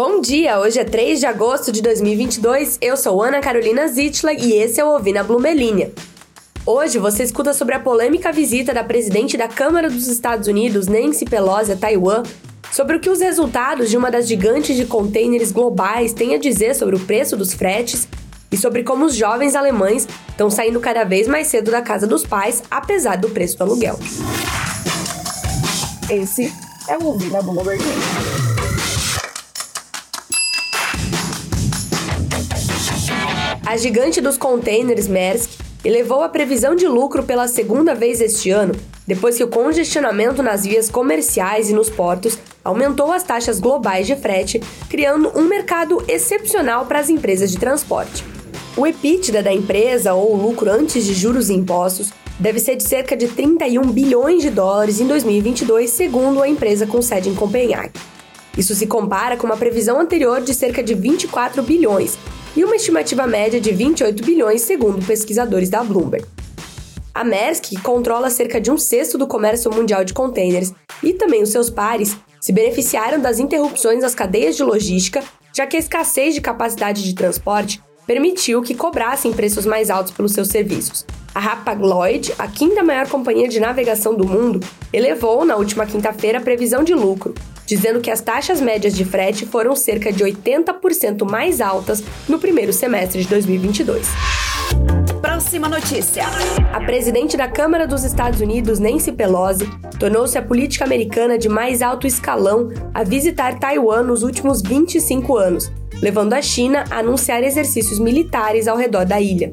Bom 0.00 0.20
dia, 0.20 0.60
hoje 0.60 0.78
é 0.78 0.84
3 0.84 1.18
de 1.18 1.26
agosto 1.26 1.72
de 1.72 1.82
2022. 1.82 2.78
Eu 2.80 2.96
sou 2.96 3.20
Ana 3.20 3.40
Carolina 3.40 3.88
Zitla 3.88 4.32
e 4.32 4.52
esse 4.52 4.80
é 4.80 4.84
o 4.84 4.90
Ouvi 4.90 5.12
na 5.12 5.24
Bloomberg 5.24 5.92
Hoje 6.64 7.00
você 7.00 7.24
escuta 7.24 7.52
sobre 7.52 7.74
a 7.74 7.80
polêmica 7.80 8.30
visita 8.30 8.72
da 8.72 8.84
presidente 8.84 9.36
da 9.36 9.48
Câmara 9.48 9.90
dos 9.90 10.06
Estados 10.06 10.46
Unidos, 10.46 10.86
Nancy 10.86 11.24
Pelosi, 11.24 11.72
a 11.72 11.76
Taiwan, 11.76 12.22
sobre 12.70 12.94
o 12.94 13.00
que 13.00 13.10
os 13.10 13.18
resultados 13.18 13.90
de 13.90 13.96
uma 13.96 14.08
das 14.08 14.28
gigantes 14.28 14.76
de 14.76 14.86
containers 14.86 15.50
globais 15.50 16.12
têm 16.12 16.32
a 16.32 16.38
dizer 16.38 16.76
sobre 16.76 16.94
o 16.94 17.00
preço 17.00 17.36
dos 17.36 17.52
fretes 17.52 18.06
e 18.52 18.56
sobre 18.56 18.84
como 18.84 19.04
os 19.04 19.16
jovens 19.16 19.56
alemães 19.56 20.06
estão 20.28 20.48
saindo 20.48 20.78
cada 20.78 21.02
vez 21.02 21.26
mais 21.26 21.48
cedo 21.48 21.72
da 21.72 21.82
casa 21.82 22.06
dos 22.06 22.24
pais, 22.24 22.62
apesar 22.70 23.16
do 23.16 23.30
preço 23.30 23.58
do 23.58 23.64
aluguel. 23.64 23.98
Esse 26.08 26.52
é 26.88 26.96
o 26.96 27.04
Ouvi 27.04 27.30
na 27.30 27.42
A 33.68 33.76
gigante 33.76 34.18
dos 34.18 34.38
containers 34.38 35.06
Maersk 35.06 35.60
elevou 35.84 36.22
a 36.22 36.28
previsão 36.30 36.74
de 36.74 36.88
lucro 36.88 37.22
pela 37.22 37.46
segunda 37.46 37.94
vez 37.94 38.18
este 38.18 38.48
ano, 38.48 38.74
depois 39.06 39.36
que 39.36 39.44
o 39.44 39.48
congestionamento 39.48 40.42
nas 40.42 40.64
vias 40.64 40.88
comerciais 40.88 41.68
e 41.68 41.74
nos 41.74 41.90
portos 41.90 42.38
aumentou 42.64 43.12
as 43.12 43.22
taxas 43.22 43.60
globais 43.60 44.06
de 44.06 44.16
frete, 44.16 44.58
criando 44.88 45.30
um 45.38 45.42
mercado 45.42 46.02
excepcional 46.08 46.86
para 46.86 46.98
as 46.98 47.10
empresas 47.10 47.50
de 47.50 47.58
transporte. 47.58 48.24
O 48.74 48.86
EBITDA 48.86 49.42
da 49.42 49.52
empresa, 49.52 50.14
ou 50.14 50.34
lucro 50.34 50.70
antes 50.70 51.04
de 51.04 51.12
juros 51.12 51.50
e 51.50 51.52
impostos, 51.52 52.10
deve 52.38 52.60
ser 52.60 52.74
de 52.74 52.88
cerca 52.88 53.14
de 53.14 53.28
31 53.28 53.82
bilhões 53.90 54.40
de 54.40 54.48
dólares 54.48 54.98
em 54.98 55.06
2022, 55.06 55.90
segundo 55.90 56.42
a 56.42 56.48
empresa 56.48 56.86
com 56.86 57.02
sede 57.02 57.28
em 57.28 57.34
Copenhague. 57.34 57.92
Isso 58.58 58.74
se 58.74 58.88
compara 58.88 59.36
com 59.36 59.46
uma 59.46 59.56
previsão 59.56 60.00
anterior 60.00 60.40
de 60.40 60.52
cerca 60.52 60.82
de 60.82 60.92
24 60.92 61.62
bilhões, 61.62 62.18
e 62.56 62.64
uma 62.64 62.74
estimativa 62.74 63.24
média 63.24 63.60
de 63.60 63.70
28 63.70 64.24
bilhões, 64.24 64.62
segundo 64.62 65.06
pesquisadores 65.06 65.70
da 65.70 65.84
Bloomberg. 65.84 66.26
A 67.14 67.22
Maersk, 67.22 67.66
que 67.66 67.80
controla 67.80 68.30
cerca 68.30 68.60
de 68.60 68.68
um 68.68 68.76
sexto 68.76 69.16
do 69.16 69.28
comércio 69.28 69.72
mundial 69.72 70.04
de 70.04 70.12
contêineres, 70.12 70.74
e 71.04 71.12
também 71.12 71.40
os 71.40 71.50
seus 71.50 71.70
pares, 71.70 72.16
se 72.40 72.50
beneficiaram 72.50 73.20
das 73.20 73.38
interrupções 73.38 74.00
das 74.00 74.14
cadeias 74.14 74.56
de 74.56 74.64
logística, 74.64 75.22
já 75.54 75.64
que 75.64 75.76
a 75.76 75.80
escassez 75.80 76.34
de 76.34 76.40
capacidade 76.40 77.04
de 77.04 77.14
transporte 77.14 77.80
permitiu 78.08 78.60
que 78.60 78.74
cobrassem 78.74 79.32
preços 79.32 79.66
mais 79.66 79.88
altos 79.88 80.12
pelos 80.12 80.32
seus 80.32 80.48
serviços. 80.48 81.06
A 81.32 81.52
Hapag-Lloyd, 81.52 82.34
a 82.36 82.48
quinta 82.48 82.82
maior 82.82 83.08
companhia 83.08 83.46
de 83.46 83.60
navegação 83.60 84.16
do 84.16 84.26
mundo, 84.26 84.58
elevou 84.92 85.44
na 85.44 85.54
última 85.54 85.86
quinta-feira 85.86 86.38
a 86.38 86.42
previsão 86.42 86.82
de 86.82 86.94
lucro, 86.94 87.34
dizendo 87.68 88.00
que 88.00 88.10
as 88.10 88.22
taxas 88.22 88.62
médias 88.62 88.94
de 88.94 89.04
frete 89.04 89.44
foram 89.44 89.76
cerca 89.76 90.10
de 90.10 90.24
80% 90.24 91.30
mais 91.30 91.60
altas 91.60 92.02
no 92.26 92.38
primeiro 92.38 92.72
semestre 92.72 93.20
de 93.20 93.28
2022. 93.28 94.08
Próxima 95.20 95.68
notícia. 95.68 96.24
A 96.72 96.80
presidente 96.80 97.36
da 97.36 97.46
Câmara 97.46 97.86
dos 97.86 98.04
Estados 98.04 98.40
Unidos, 98.40 98.78
Nancy 98.78 99.12
Pelosi, 99.12 99.68
tornou-se 100.00 100.38
a 100.38 100.42
política 100.42 100.86
americana 100.86 101.36
de 101.36 101.50
mais 101.50 101.82
alto 101.82 102.06
escalão 102.06 102.70
a 102.94 103.04
visitar 103.04 103.58
Taiwan 103.58 104.02
nos 104.02 104.22
últimos 104.22 104.62
25 104.62 105.36
anos, 105.36 105.70
levando 106.00 106.32
a 106.32 106.40
China 106.40 106.84
a 106.90 107.00
anunciar 107.00 107.42
exercícios 107.42 107.98
militares 107.98 108.66
ao 108.66 108.78
redor 108.78 109.04
da 109.04 109.20
ilha. 109.20 109.52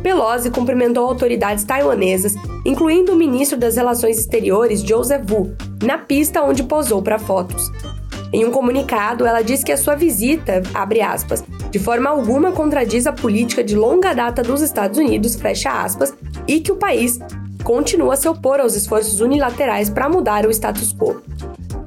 Pelosi 0.00 0.50
cumprimentou 0.50 1.04
autoridades 1.04 1.64
taiwanesas, 1.64 2.34
incluindo 2.64 3.12
o 3.12 3.16
ministro 3.16 3.58
das 3.58 3.74
Relações 3.74 4.18
Exteriores, 4.18 4.80
Joseph 4.80 5.28
Wu, 5.28 5.56
na 5.82 5.98
pista 5.98 6.42
onde 6.42 6.62
posou 6.62 7.02
para 7.02 7.18
fotos. 7.18 7.70
Em 8.32 8.44
um 8.44 8.50
comunicado, 8.50 9.24
ela 9.24 9.42
disse 9.42 9.64
que 9.64 9.72
a 9.72 9.76
sua 9.76 9.94
visita, 9.94 10.62
abre 10.74 11.00
aspas, 11.00 11.44
de 11.70 11.78
forma 11.78 12.10
alguma 12.10 12.52
contradiz 12.52 13.06
a 13.06 13.12
política 13.12 13.62
de 13.62 13.76
longa 13.76 14.12
data 14.12 14.42
dos 14.42 14.60
Estados 14.60 14.98
Unidos, 14.98 15.36
fecha 15.36 15.70
aspas, 15.70 16.12
e 16.46 16.60
que 16.60 16.72
o 16.72 16.76
país 16.76 17.18
continua 17.62 18.14
a 18.14 18.16
se 18.16 18.28
opor 18.28 18.60
aos 18.60 18.74
esforços 18.74 19.20
unilaterais 19.20 19.88
para 19.88 20.08
mudar 20.08 20.46
o 20.46 20.50
status 20.50 20.92
quo. 20.92 21.22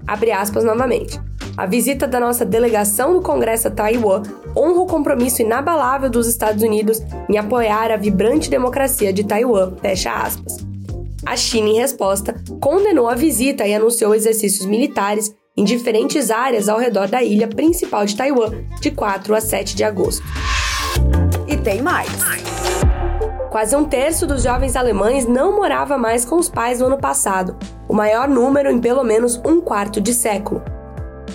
Abre 0.08 0.32
aspas 0.32 0.64
novamente. 0.64 1.20
A 1.56 1.66
visita 1.66 2.08
da 2.08 2.20
nossa 2.20 2.46
delegação 2.46 3.14
do 3.14 3.22
Congresso 3.22 3.68
a 3.68 3.72
Taiwan 3.72 4.24
honra 4.56 4.80
o 4.80 4.86
compromisso 4.86 5.42
inabalável 5.42 6.10
dos 6.10 6.26
Estados 6.26 6.64
Unidos 6.64 7.02
em 7.30 7.38
apoiar 7.38 7.92
a 7.92 7.98
vibrante 7.98 8.50
democracia 8.50 9.12
de 9.12 9.26
Taiwan. 9.26 9.74
Fecha 9.82 10.12
aspas. 10.12 10.69
A 11.26 11.36
China, 11.36 11.70
em 11.70 11.80
resposta, 11.80 12.36
condenou 12.62 13.08
a 13.08 13.16
visita 13.16 13.68
e 13.68 13.74
anunciou 13.74 14.16
exercícios 14.16 14.66
militares 14.66 15.34
em 15.56 15.64
diferentes 15.64 16.32
áreas 16.32 16.70
ao 16.70 16.80
redor 16.80 17.08
da 17.08 17.22
ilha 17.22 17.48
principal 17.48 18.06
de 18.06 18.16
Taiwan, 18.16 18.52
de 18.80 18.92
4 18.92 19.36
a 19.36 19.42
7 19.42 19.76
de 19.76 19.84
agosto. 19.84 20.24
E 21.48 21.58
tem 21.58 21.82
mais. 21.82 22.10
Quase 23.50 23.76
um 23.76 23.84
terço 23.84 24.26
dos 24.26 24.44
jovens 24.44 24.76
alemães 24.76 25.26
não 25.26 25.56
morava 25.56 25.98
mais 25.98 26.24
com 26.24 26.36
os 26.36 26.50
pais 26.50 26.80
no 26.80 26.86
ano 26.86 26.98
passado, 26.98 27.58
o 27.88 27.94
maior 27.94 28.28
número 28.30 28.72
em 28.72 28.80
pelo 28.80 29.04
menos 29.04 29.42
um 29.44 29.60
quarto 29.60 30.00
de 30.00 30.14
século. 30.14 30.62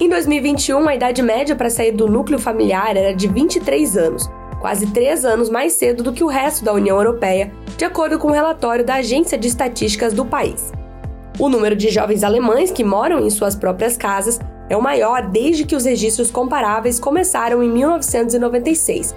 Em 0.01 0.09
2021, 0.09 0.89
a 0.89 0.95
idade 0.95 1.23
média 1.23 1.55
para 1.55 1.71
sair 1.71 1.93
do 1.93 2.09
núcleo 2.09 2.39
familiar 2.39 2.97
era 2.97 3.15
de 3.15 3.29
23 3.29 3.97
anos, 3.97 4.31
quase 4.65 4.87
três 4.87 5.27
anos 5.27 5.51
mais 5.51 5.75
cedo 5.75 6.03
do 6.03 6.11
que 6.11 6.25
o 6.25 6.27
resto 6.27 6.65
da 6.65 6.73
União 6.73 6.97
Europeia, 6.97 7.53
de 7.77 7.85
acordo 7.85 8.19
com 8.19 8.29
o 8.29 8.31
um 8.31 8.35
relatório 8.35 8.83
da 8.83 8.95
Agência 8.95 9.37
de 9.37 9.47
Estatísticas 9.47 10.15
do 10.15 10.25
país. 10.25 10.73
O 11.39 11.51
número 11.51 11.77
de 11.77 11.91
jovens 11.91 12.25
alemães 12.25 12.71
que 12.71 12.83
moram 12.83 13.21
em 13.21 13.29
suas 13.29 13.55
próprias 13.55 13.95
casas 13.95 14.41
é 14.71 14.75
o 14.75 14.81
maior 14.81 15.29
desde 15.29 15.67
que 15.67 15.77
os 15.77 15.85
registros 15.85 16.31
comparáveis 16.31 16.99
começaram 16.99 17.63
em 17.63 17.69
1996, 17.69 19.15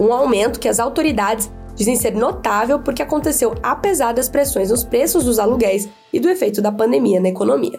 um 0.00 0.10
aumento 0.10 0.58
que 0.58 0.70
as 0.70 0.80
autoridades 0.80 1.50
dizem 1.74 1.94
ser 1.94 2.14
notável 2.14 2.78
porque 2.78 3.02
aconteceu 3.02 3.54
apesar 3.62 4.12
das 4.12 4.30
pressões 4.30 4.70
nos 4.70 4.84
preços 4.84 5.22
dos 5.22 5.38
aluguéis 5.38 5.86
e 6.10 6.18
do 6.18 6.30
efeito 6.30 6.62
da 6.62 6.72
pandemia 6.72 7.20
na 7.20 7.28
economia. 7.28 7.78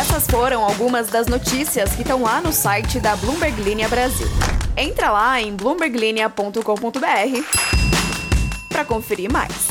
Essas 0.00 0.24
foram 0.28 0.62
algumas 0.62 1.08
das 1.08 1.26
notícias 1.26 1.96
que 1.96 2.02
estão 2.02 2.22
lá 2.22 2.40
no 2.40 2.52
site 2.52 3.00
da 3.00 3.16
Bloomberg 3.16 3.60
Linha 3.60 3.88
Brasil. 3.88 4.28
Entra 4.80 5.10
lá 5.10 5.38
em 5.38 5.54
bloomberglinea.com.br 5.54 6.62
para 8.70 8.82
conferir 8.82 9.30
mais. 9.30 9.69